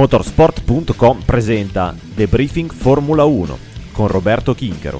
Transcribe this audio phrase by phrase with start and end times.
[0.00, 3.58] Motorsport.com presenta Debriefing Formula 1
[3.92, 4.98] con Roberto Chinchero.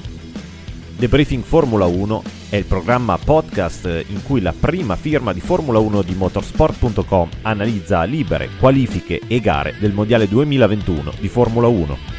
[0.95, 6.03] Debriefing Formula 1 è il programma podcast in cui la prima firma di Formula 1
[6.03, 12.10] di Motorsport.com analizza libere, qualifiche e gare del Mondiale 2021 di Formula 1.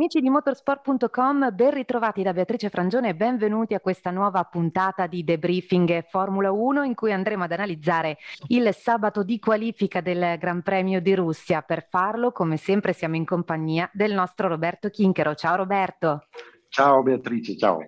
[0.00, 5.22] Amici di motorsport.com, ben ritrovati da Beatrice Frangione e benvenuti a questa nuova puntata di
[5.24, 11.02] debriefing Formula 1 in cui andremo ad analizzare il sabato di qualifica del Gran Premio
[11.02, 11.60] di Russia.
[11.60, 15.34] Per farlo, come sempre, siamo in compagnia del nostro Roberto Chinchero.
[15.34, 16.24] Ciao Roberto.
[16.70, 17.80] Ciao Beatrice, ciao.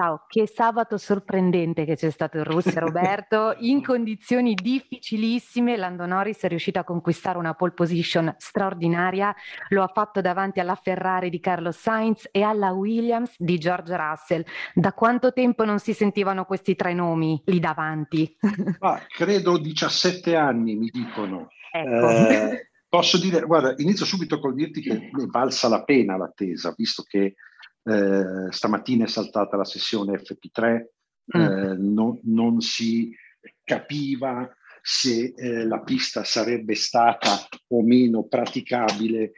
[0.00, 3.56] Ciao, che sabato sorprendente che c'è stato in Russia, Roberto.
[3.58, 9.34] In condizioni difficilissime, Lando Norris è riuscito a conquistare una pole position straordinaria.
[9.70, 14.44] Lo ha fatto davanti alla Ferrari di Carlos Sainz e alla Williams di George Russell.
[14.72, 18.36] Da quanto tempo non si sentivano questi tre nomi lì davanti?
[18.78, 21.48] Ah, credo 17 anni, mi dicono.
[21.72, 22.08] Ecco.
[22.08, 27.02] Eh, posso dire, guarda, inizio subito col dirti che ne valsa la pena l'attesa, visto
[27.02, 27.34] che
[27.88, 30.84] eh, stamattina è saltata la sessione FP3,
[31.36, 31.40] mm.
[31.40, 33.14] eh, non, non, si
[33.64, 34.50] capiva
[34.82, 39.32] se eh, la pista sarebbe stata o meno praticabile.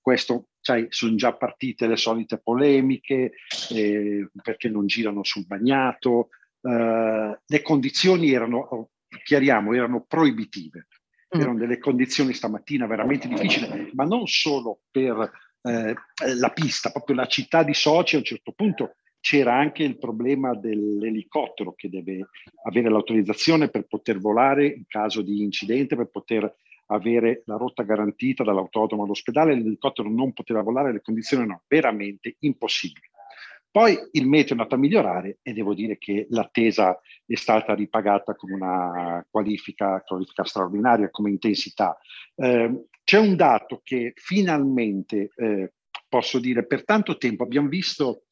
[0.00, 3.32] questo, sai, sono già partite le solite polemiche
[3.70, 6.28] eh, perché non girano sul bagnato.
[6.60, 8.90] Eh, le condizioni erano,
[9.24, 10.88] chiariamo, erano proibitive.
[11.36, 11.40] Mm.
[11.40, 15.30] Erano delle condizioni stamattina veramente difficili, ma non solo per
[15.66, 15.94] eh,
[16.36, 20.54] la pista, proprio la città di Sochi a un certo punto c'era anche il problema
[20.54, 22.28] dell'elicottero che deve
[22.64, 26.54] avere l'autorizzazione per poter volare in caso di incidente, per poter
[26.86, 33.08] avere la rotta garantita dall'autodromo all'ospedale, l'elicottero non poteva volare, le condizioni erano veramente impossibili.
[33.68, 38.34] Poi il meteo è andato a migliorare e devo dire che l'attesa è stata ripagata
[38.34, 41.98] con una qualifica, qualifica straordinaria come intensità.
[42.36, 45.74] Eh, c'è un dato che finalmente eh,
[46.08, 48.24] posso dire, per tanto tempo abbiamo visto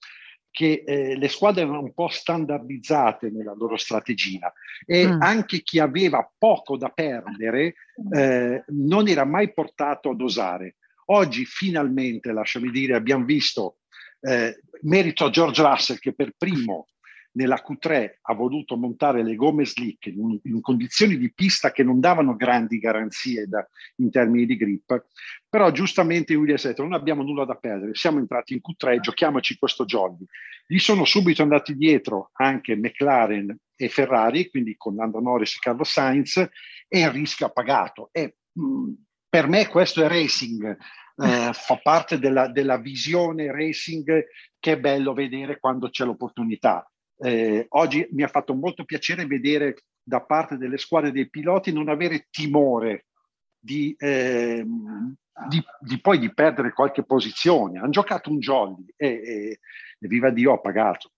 [0.51, 4.53] che eh, le squadre erano un po' standardizzate nella loro strategia
[4.85, 5.23] e mm.
[5.23, 7.75] anche chi aveva poco da perdere
[8.13, 10.75] eh, non era mai portato ad osare.
[11.07, 13.79] Oggi finalmente, lasciami dire, abbiamo visto
[14.23, 16.89] eh, merito a George Russell che per primo
[17.35, 22.01] nella Q3 ha voluto montare le gomme slick in, in condizioni di pista che non
[22.01, 25.07] davano grandi garanzie da, in termini di grip,
[25.49, 29.57] però giustamente Williams ha detto non abbiamo nulla da perdere, siamo entrati in Q3, giochiamoci
[29.57, 30.25] questo jolly.
[30.67, 35.91] Gli sono subito andati dietro anche McLaren e Ferrari, quindi con Lando Norris e Carlos
[35.91, 38.09] Sainz, e il rischio ha pagato.
[38.13, 38.93] E, mh,
[39.29, 40.77] per me questo è racing,
[41.17, 44.27] eh, fa parte della, della, visione racing
[44.59, 46.89] che è bello vedere quando c'è l'opportunità.
[47.25, 51.89] Eh, oggi mi ha fatto molto piacere vedere da parte delle squadre dei piloti non
[51.89, 53.07] avere timore
[53.59, 54.63] di, eh,
[55.49, 57.79] di, di poi di perdere qualche posizione.
[57.79, 59.59] Hanno giocato un jolly e, e,
[59.99, 61.13] e viva Dio ha pagato.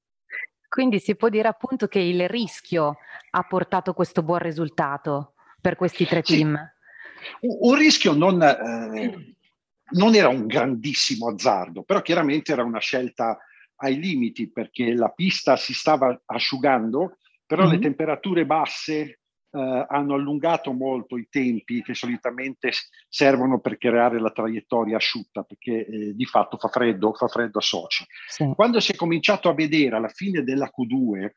[0.68, 2.98] Quindi si può dire appunto che il rischio
[3.30, 6.54] ha portato questo buon risultato per questi tre team.
[6.54, 7.46] Sì.
[7.46, 9.34] Un, un rischio non, eh,
[9.90, 13.36] non era un grandissimo azzardo, però chiaramente era una scelta
[13.76, 17.72] ai limiti perché la pista si stava asciugando, però mm-hmm.
[17.72, 19.20] le temperature basse
[19.56, 22.70] eh, hanno allungato molto i tempi che solitamente
[23.08, 27.62] servono per creare la traiettoria asciutta, perché eh, di fatto fa freddo, fa freddo a
[27.62, 28.04] Soci.
[28.28, 28.52] Sì.
[28.54, 31.30] Quando si è cominciato a vedere alla fine della Q2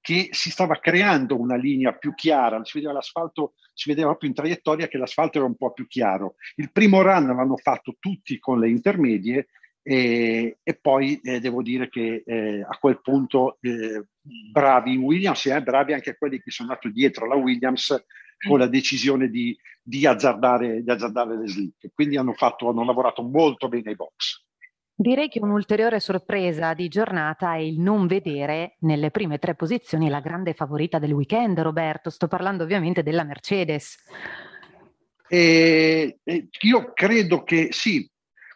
[0.00, 4.34] che si stava creando una linea più chiara, si vedeva l'asfalto, si vedeva proprio in
[4.34, 6.36] traiettoria che l'asfalto era un po' più chiaro.
[6.56, 9.48] Il primo run l'hanno fatto tutti con le intermedie
[9.82, 15.54] e, e poi eh, devo dire che eh, a quel punto eh, bravi Williams e
[15.54, 18.04] eh, bravi anche quelli che sono andati dietro la Williams
[18.46, 21.90] con la decisione di, di, azzardare, di azzardare le slick.
[21.94, 24.44] Quindi hanno, fatto, hanno lavorato molto bene i box.
[24.94, 30.20] Direi che un'ulteriore sorpresa di giornata è il non vedere nelle prime tre posizioni la
[30.20, 32.10] grande favorita del weekend, Roberto.
[32.10, 33.96] Sto parlando ovviamente della Mercedes.
[35.26, 38.06] E, e io credo che sì,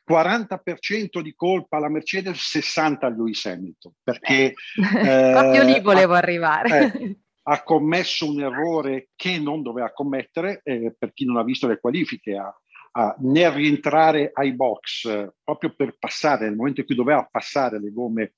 [0.08, 4.54] 40% di colpa alla Mercedes, 60% a Lewis Hamilton, perché...
[4.76, 6.92] Eh, proprio lì volevo ha, arrivare.
[6.92, 11.66] Eh, ha commesso un errore che non doveva commettere, eh, per chi non ha visto
[11.66, 12.54] le qualifiche, ha,
[12.92, 17.80] a, nel rientrare ai box, eh, proprio per passare, nel momento in cui doveva passare
[17.80, 18.34] le gomme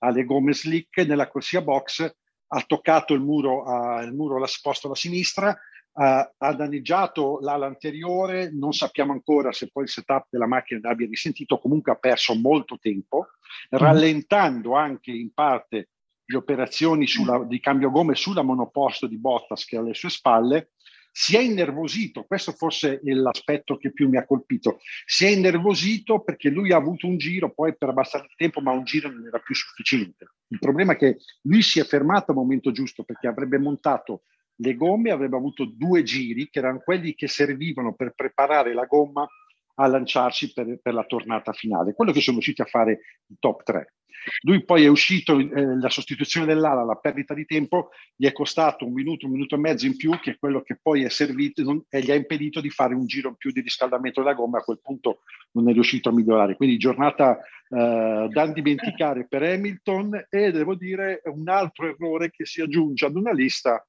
[0.00, 2.10] alle gomme slick, nella corsia box
[2.52, 5.56] ha toccato il muro, uh, il muro sposto alla sinistra,
[5.92, 6.02] uh,
[6.36, 11.58] ha danneggiato l'ala anteriore, non sappiamo ancora se poi il setup della macchina abbia risentito,
[11.58, 13.28] comunque ha perso molto tempo,
[13.74, 13.78] mm.
[13.78, 15.88] rallentando anche in parte
[16.24, 20.70] le operazioni sulla, di cambio gomme sulla monoposto di Bottas che è alle sue spalle
[21.12, 26.20] si è innervosito, questo forse è l'aspetto che più mi ha colpito, si è innervosito
[26.20, 29.38] perché lui ha avuto un giro poi per abbastanza tempo, ma un giro non era
[29.38, 30.30] più sufficiente.
[30.48, 34.22] Il problema è che lui si è fermato al momento giusto perché avrebbe montato
[34.60, 39.26] le gomme, avrebbe avuto due giri che erano quelli che servivano per preparare la gomma
[39.74, 43.62] a lanciarsi per, per la tornata finale, quello che sono riusciti a fare i top
[43.62, 43.94] 3.
[44.42, 48.84] Lui poi è uscito, eh, la sostituzione dell'ala, la perdita di tempo, gli è costato
[48.84, 51.62] un minuto, un minuto e mezzo in più, che è quello che poi è servito
[51.62, 54.58] non, e gli ha impedito di fare un giro in più di riscaldamento della gomma,
[54.58, 55.20] a quel punto
[55.52, 56.56] non è riuscito a migliorare.
[56.56, 62.60] Quindi giornata eh, da dimenticare per Hamilton e devo dire un altro errore che si
[62.60, 63.82] aggiunge ad una lista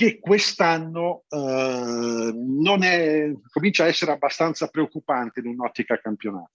[0.00, 6.52] che quest'anno eh, non è, comincia a essere abbastanza preoccupante in un'ottica campionato.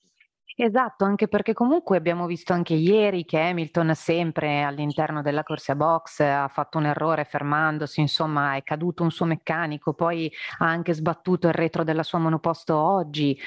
[0.58, 6.22] Esatto, anche perché comunque abbiamo visto anche ieri che Hamilton sempre all'interno della corsia box
[6.22, 11.48] ha fatto un errore fermandosi, insomma è caduto un suo meccanico, poi ha anche sbattuto
[11.48, 13.38] il retro della sua monoposto oggi.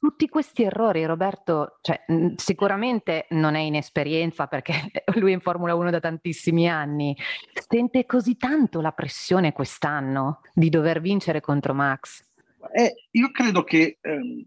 [0.00, 2.02] Tutti questi errori, Roberto, cioè,
[2.36, 4.72] sicuramente non è inesperienza perché
[5.20, 7.14] lui è in Formula 1 da tantissimi anni,
[7.52, 12.24] sente così tanto la pressione quest'anno di dover vincere contro Max.
[12.72, 14.42] Eh, io credo che ehm,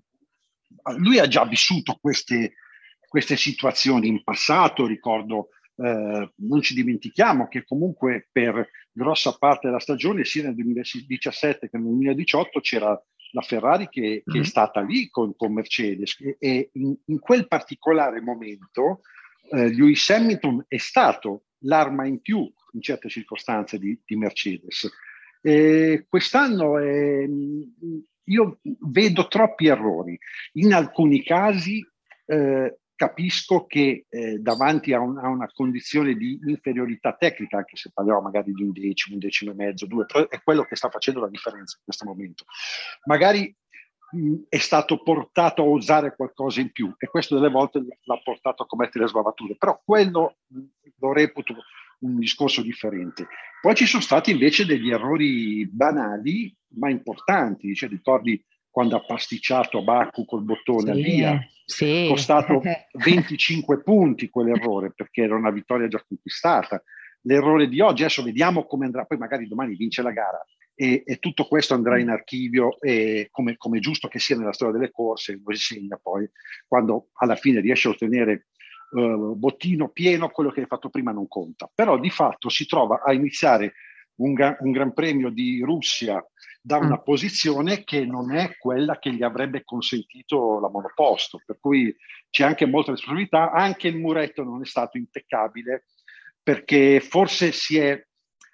[0.97, 2.55] lui ha già vissuto queste,
[3.07, 9.79] queste situazioni in passato, ricordo, eh, non ci dimentichiamo che comunque per grossa parte della
[9.79, 12.99] stagione, sia nel 2017 che nel 2018, c'era
[13.33, 14.41] la Ferrari che, che mm-hmm.
[14.41, 19.01] è stata lì con, con Mercedes e, e in, in, quel particolare momento
[19.51, 24.89] eh, Lewis Hamilton è stato l'arma in più in certe circostanze di, di Mercedes.
[25.41, 27.27] E quest'anno è,
[28.23, 30.17] io vedo troppi errori.
[30.53, 31.85] In alcuni casi
[32.25, 37.91] eh, capisco che eh, davanti a, un, a, una condizione di inferiorità tecnica, anche se
[37.93, 41.19] parliamo magari di un decimo, un decimo e mezzo, due, è quello che sta facendo
[41.19, 42.45] la differenza in questo momento.
[43.05, 43.53] Magari
[44.11, 48.63] mh, è stato portato a usare qualcosa in più e questo delle volte l'ha portato
[48.63, 50.59] a commettere sbavature, però quello mh,
[50.99, 51.55] lo reputo
[51.99, 53.27] un discorso differente.
[53.61, 58.41] Poi ci sono stati invece degli errori banali ma importanti, cioè ricordi
[58.73, 62.07] quando ha pasticciato Baku col bottone sì, via, sì.
[62.09, 62.59] costato
[63.05, 66.83] 25 punti quell'errore perché era una vittoria già conquistata.
[67.25, 70.43] L'errore di oggi, adesso vediamo come andrà, poi magari domani vince la gara
[70.73, 74.73] e, e tutto questo andrà in archivio e come, come giusto che sia nella storia
[74.73, 76.27] delle corse, lo insegna poi
[76.67, 78.47] quando alla fine riesce a ottenere
[78.89, 81.69] uh, bottino pieno, quello che hai fatto prima non conta.
[81.71, 83.73] Però di fatto si trova a iniziare
[84.15, 86.25] un, ga- un Gran Premio di Russia
[86.65, 87.03] da una mm.
[87.03, 91.93] posizione che non è quella che gli avrebbe consentito la monoposto, per cui
[92.29, 95.87] c'è anche molta responsabilità, anche il muretto non è stato impeccabile
[96.41, 98.01] perché forse si è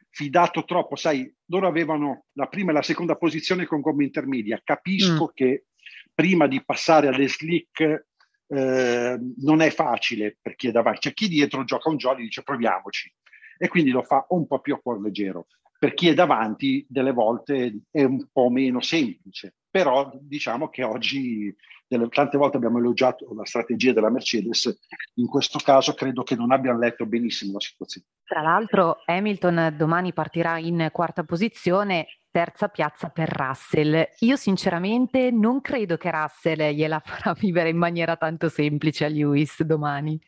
[0.10, 5.26] fidato troppo, sai, loro avevano la prima e la seconda posizione con gomme intermedia, capisco
[5.26, 5.34] mm.
[5.36, 5.66] che
[6.12, 8.08] prima di passare alle slick
[8.48, 12.24] eh, non è facile per chi è davanti, c'è chi dietro gioca un jolly e
[12.24, 13.14] dice proviamoci
[13.60, 15.46] e quindi lo fa un po' più a cuor leggero.
[15.80, 21.56] Per chi è davanti delle volte è un po' meno semplice, però diciamo che oggi
[21.88, 24.78] delle, tante volte abbiamo elogiato la strategia della Mercedes,
[25.16, 28.08] in questo caso credo che non abbiano letto benissimo la situazione.
[28.24, 34.08] Tra l'altro Hamilton domani partirà in quarta posizione terza piazza per Russell.
[34.20, 39.64] Io sinceramente non credo che Russell gliela farà vivere in maniera tanto semplice a Lewis
[39.64, 40.20] domani.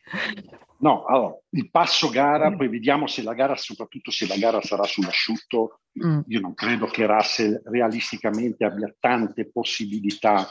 [0.82, 2.56] No, allora, il passo gara, mm.
[2.56, 6.20] poi vediamo se la gara, soprattutto se la gara sarà sull'asciutto, mm.
[6.26, 10.50] io non credo che Russell realisticamente abbia tante possibilità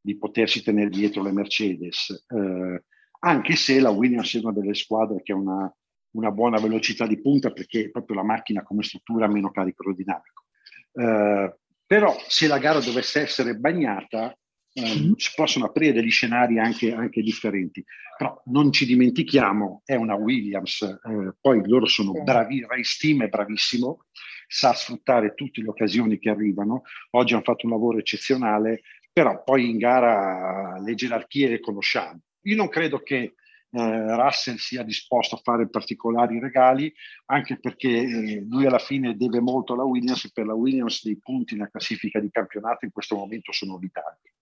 [0.00, 2.84] di potersi tenere dietro le Mercedes, eh,
[3.20, 5.70] anche se la Williams è una delle squadre che ha una,
[6.12, 10.44] una buona velocità di punta perché proprio la macchina come struttura meno carico aerodinamico.
[10.92, 11.54] Eh,
[11.84, 14.34] però se la gara dovesse essere bagnata,
[14.78, 17.82] eh, si possono aprire degli scenari anche, anche, differenti.
[18.18, 23.28] Però non ci dimentichiamo, è una Williams, eh, poi loro sono bravi, Ray Steam è
[23.28, 24.04] bravissimo,
[24.46, 26.82] sa sfruttare tutte le occasioni che arrivano.
[27.12, 32.20] Oggi hanno fatto un lavoro eccezionale, però poi in gara le gerarchie le conosciamo.
[32.42, 33.34] Io non credo che
[33.70, 36.92] eh, Russell sia disposto a fare particolari regali,
[37.26, 41.18] anche perché eh, lui alla fine deve molto alla Williams e per la Williams dei
[41.18, 44.35] punti nella classifica di campionato in questo momento sono vitali.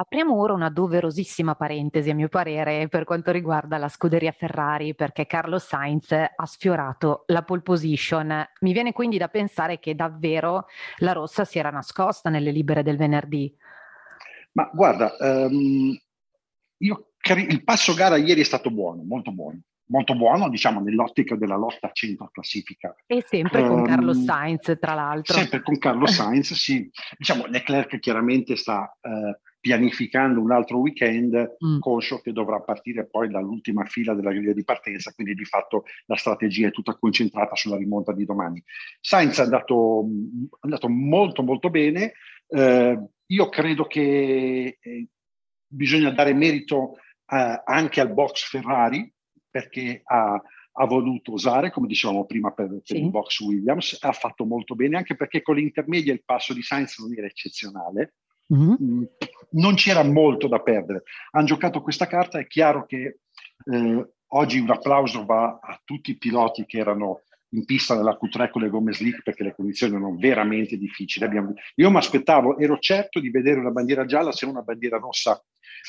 [0.00, 5.26] Apriamo ora una doverosissima parentesi, a mio parere, per quanto riguarda la scuderia Ferrari, perché
[5.26, 8.32] Carlos Sainz ha sfiorato la pole position.
[8.60, 10.66] Mi viene quindi da pensare che davvero
[10.98, 13.52] la rossa si era nascosta nelle libere del venerdì.
[14.52, 15.98] Ma guarda, um,
[16.76, 19.58] io, il passo gara ieri è stato buono, molto buono
[19.90, 22.94] molto buono, diciamo, nell'ottica della lotta a centro classifica.
[23.06, 25.34] E sempre con um, Carlos Sainz, tra l'altro.
[25.34, 26.90] Sempre con Carlos Sainz, sì.
[27.16, 31.78] Diciamo, Leclerc chiaramente sta eh, pianificando un altro weekend, mm.
[31.80, 36.16] conscio che dovrà partire poi dall'ultima fila della griglia di partenza, quindi di fatto la
[36.16, 38.62] strategia è tutta concentrata sulla rimonta di domani.
[39.00, 42.12] Sainz è andato, è andato molto molto bene,
[42.48, 45.06] eh, io credo che eh,
[45.66, 46.94] bisogna dare merito
[47.26, 49.12] eh, anche al box Ferrari,
[49.50, 50.40] perché ha,
[50.72, 52.98] ha voluto usare, come dicevamo prima per, per sì.
[52.98, 56.98] il box Williams, ha fatto molto bene, anche perché con l'intermedia il passo di Sainz
[57.00, 58.14] non era eccezionale,
[58.52, 59.02] Mm-hmm.
[59.50, 61.02] Non c'era molto da perdere.
[61.30, 63.20] Hanno giocato questa carta, è chiaro che
[63.64, 68.50] eh, oggi un applauso va a tutti i piloti che erano in pista nella Q3
[68.50, 71.24] con le gomme slick perché le condizioni erano veramente difficili.
[71.24, 71.54] Abbiamo...
[71.76, 75.42] io mi aspettavo, ero certo di vedere una bandiera gialla se non una bandiera rossa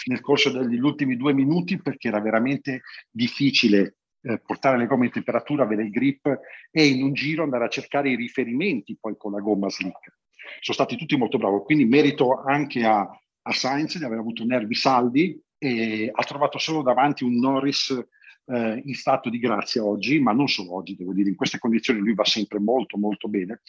[0.06, 5.12] nel corso degli ultimi due minuti perché era veramente difficile eh, portare le gomme in
[5.12, 6.40] temperatura, avere il grip
[6.72, 10.18] e in un giro andare a cercare i riferimenti poi con la gomma slick
[10.62, 13.08] sono stati tutti molto bravi, quindi merito anche a,
[13.42, 17.98] a Sainz di aver avuto nervi saldi e ha trovato solo davanti un Norris
[18.46, 22.00] eh, in stato di grazia oggi, ma non solo oggi, devo dire, in queste condizioni
[22.00, 23.62] lui va sempre molto molto bene,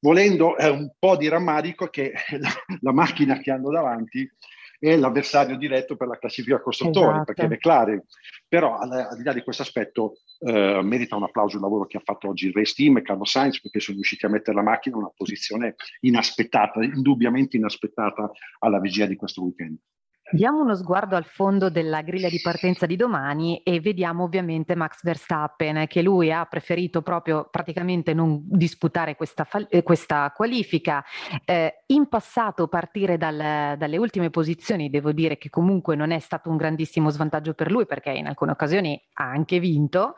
[0.00, 4.28] volendo eh, un po' di rammarico che la, la macchina che hanno davanti
[4.78, 7.32] è l'avversario diretto per la classifica costruttori, esatto.
[7.32, 8.04] perché McLaren,
[8.46, 11.96] però al, al, di là di questo aspetto eh, merita un applauso il lavoro che
[11.96, 14.62] ha fatto oggi il race team e Carlo Sainz, perché sono riusciti a mettere la
[14.62, 18.30] macchina in una posizione inaspettata, indubbiamente inaspettata
[18.60, 19.78] alla vigilia di questo weekend.
[20.30, 25.02] Diamo uno sguardo al fondo della griglia di partenza di domani e vediamo ovviamente Max
[25.02, 31.02] Verstappen che lui ha preferito proprio praticamente non disputare questa, eh, questa qualifica.
[31.46, 36.50] Eh, in passato partire dal, dalle ultime posizioni, devo dire che comunque non è stato
[36.50, 40.14] un grandissimo svantaggio per lui perché in alcune occasioni ha anche vinto.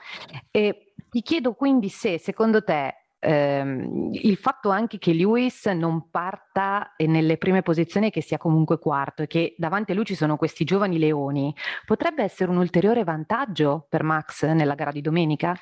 [0.51, 6.95] E ti chiedo quindi se secondo te ehm, il fatto anche che Lewis non parta
[6.99, 10.37] nelle prime posizioni e che sia comunque quarto e che davanti a lui ci sono
[10.37, 15.57] questi giovani leoni, potrebbe essere un ulteriore vantaggio per Max nella gara di domenica?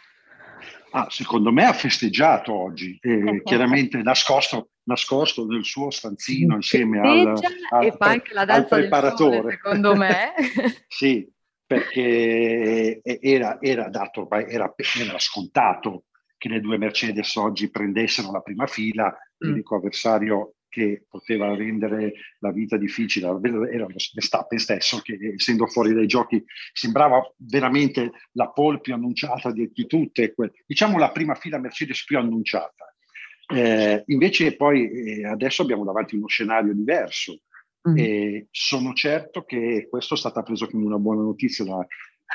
[0.91, 7.39] Ah, secondo me ha festeggiato oggi, eh, chiaramente nascosto, nascosto, nel suo stanzino insieme al,
[7.71, 9.37] al, e fa anche la danza al preparatore.
[9.37, 10.33] Sole, secondo me.
[10.89, 11.31] sì,
[11.67, 16.05] perché era, era dato, era, era scontato
[16.39, 19.49] che le due Mercedes oggi prendessero la prima fila, mm.
[19.49, 23.27] l'unico avversario che poteva rendere la vita difficile
[23.73, 26.43] era Verstappen stesso, che essendo fuori dai giochi
[26.73, 30.35] sembrava veramente la pole più annunciata di, di tutte,
[30.67, 32.95] diciamo la prima fila Mercedes più annunciata.
[33.51, 37.41] Eh, invece poi eh, adesso abbiamo davanti uno scenario diverso
[37.89, 37.97] mm.
[37.97, 41.85] e sono certo che questo è stato preso come una buona notizia da,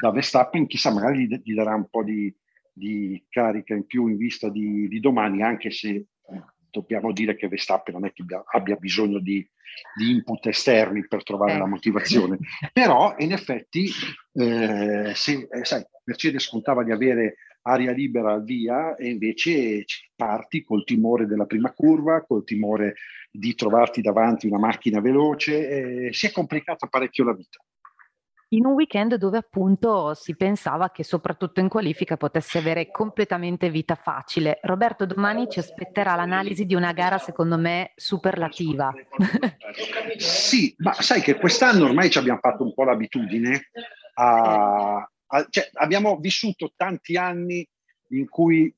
[0.02, 2.36] da Verstappen, chissà magari gli, gli darà un po' di,
[2.74, 6.08] di carica in più in vista di, di domani, anche se eh,
[6.72, 9.48] dobbiamo dire che Verstappen non è che abbia, bisogno di,
[9.96, 11.58] di, input esterni per trovare eh.
[11.60, 12.40] la motivazione,
[12.74, 13.90] però in effetti
[14.34, 20.64] eh, se, eh, sai, Mercedes contava di avere aria libera al via e invece parti
[20.64, 22.96] col timore della prima curva, col timore
[23.32, 27.64] di trovarti davanti una macchina veloce, si è complicata parecchio la vita
[28.54, 33.96] in un weekend dove appunto si pensava che soprattutto in qualifica potesse avere completamente vita
[33.96, 34.60] facile.
[34.64, 38.94] Roberto, domani ci aspetterà l'analisi di una gara secondo me superlativa.
[40.18, 43.70] sì, ma sai che quest'anno ormai ci abbiamo fatto un po' l'abitudine
[44.16, 47.68] a, a cioè, abbiamo vissuto tanti anni
[48.10, 48.74] in cui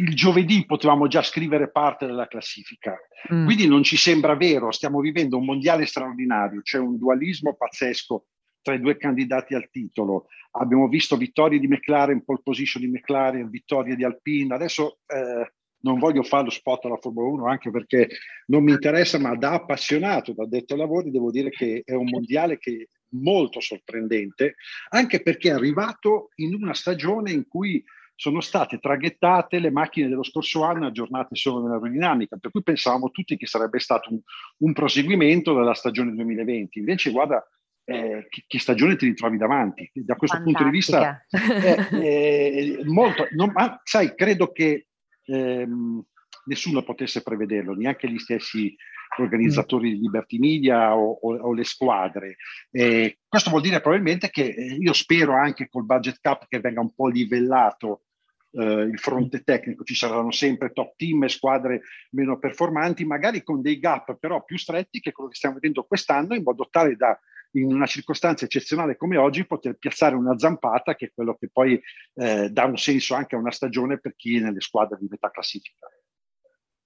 [0.00, 2.96] il giovedì potevamo già scrivere parte della classifica.
[3.34, 3.44] Mm.
[3.44, 8.24] Quindi non ci sembra vero, stiamo vivendo un mondiale straordinario, c'è un dualismo pazzesco
[8.62, 10.26] tra i due candidati al titolo.
[10.52, 14.54] Abbiamo visto vittorie di McLaren, pole position di McLaren, vittorie di Alpine.
[14.54, 15.52] Adesso eh,
[15.82, 18.08] non voglio fare lo spot alla Formula 1 anche perché
[18.46, 22.58] non mi interessa, ma da appassionato, da detto lavori, devo dire che è un mondiale
[22.58, 24.54] che molto sorprendente,
[24.90, 27.82] anche perché è arrivato in una stagione in cui
[28.14, 33.36] sono state traghettate le macchine dello scorso anno aggiornate solo nell'aerodinamica, per cui pensavamo tutti
[33.38, 34.20] che sarebbe stato un,
[34.58, 36.78] un proseguimento della stagione 2020.
[36.80, 37.42] Invece, guarda,
[37.84, 39.90] eh, che, che, stagione ti ritrovi davanti.
[39.92, 40.62] Da questo Fantastica.
[40.62, 44.86] punto di vista, eh, eh, molto, non, ma sai, credo che
[45.26, 46.04] ehm,
[46.44, 48.74] nessuno potesse prevederlo, neanche gli stessi
[49.18, 52.36] organizzatori di Liberty Media o, o, o le squadre.
[52.70, 56.80] Eh, questo vuol dire probabilmente che eh, io spero anche col budget cap che venga
[56.80, 58.02] un po' livellato
[58.52, 63.60] eh, il fronte tecnico, ci saranno sempre top team e squadre meno performanti, magari con
[63.60, 67.18] dei gap però più stretti che quello che stiamo vedendo quest'anno, in modo tale da
[67.52, 71.80] in una circostanza eccezionale come oggi poter piazzare una zampata che è quello che poi
[72.14, 75.30] eh, dà un senso anche a una stagione per chi è nelle squadre di metà
[75.30, 75.88] classifica.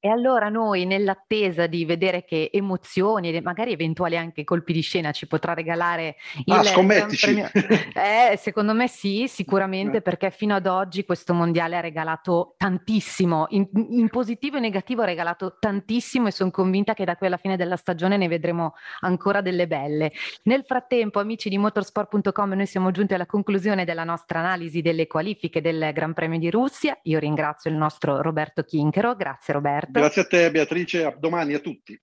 [0.04, 5.12] E allora noi, nell'attesa di vedere che emozioni e magari eventuali anche colpi di scena
[5.12, 7.42] ci potrà regalare il ah, scommettici.
[7.94, 10.02] Eh, secondo me sì, sicuramente, eh.
[10.02, 15.06] perché fino ad oggi questo mondiale ha regalato tantissimo, in, in positivo e negativo ha
[15.06, 19.40] regalato tantissimo e sono convinta che da qui alla fine della stagione ne vedremo ancora
[19.40, 20.12] delle belle.
[20.42, 25.62] Nel frattempo, amici di motorsport.com, noi siamo giunti alla conclusione della nostra analisi delle qualifiche
[25.62, 26.98] del Gran Premio di Russia.
[27.04, 29.93] Io ringrazio il nostro Roberto Chinchero, grazie Roberto.
[30.00, 32.00] Grazie a te Beatrice, a domani a tutti.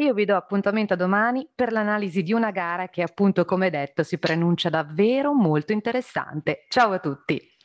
[0.00, 4.02] Io vi do appuntamento a domani per l'analisi di una gara che appunto come detto
[4.02, 6.64] si preannuncia davvero molto interessante.
[6.68, 7.56] Ciao a tutti!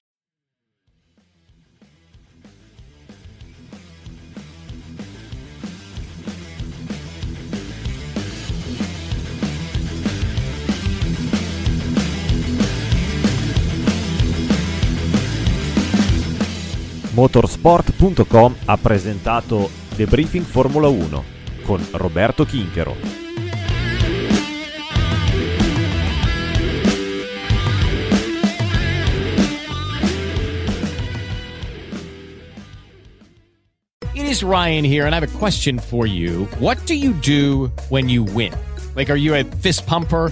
[17.14, 21.24] Motorsport.com ha presentato Debriefing Formula 1
[21.64, 22.96] con Roberto Chinchero.
[34.16, 36.48] It is Ryan here and I have a question for you.
[36.60, 38.54] What do you do when you win?
[38.96, 40.32] Like are you a fist pumper?